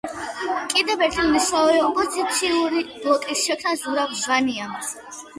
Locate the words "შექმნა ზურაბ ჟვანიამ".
3.41-4.73